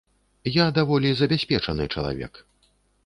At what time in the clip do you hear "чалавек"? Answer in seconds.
1.97-2.33